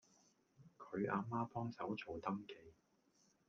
[0.79, 2.55] 佢阿媽幫手做登記